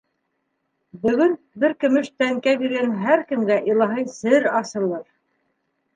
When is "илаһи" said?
3.75-4.11